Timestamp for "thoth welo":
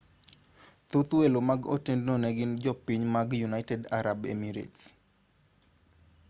0.89-1.39